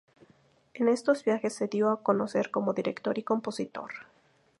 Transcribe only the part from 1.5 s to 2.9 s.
se dio a conocer como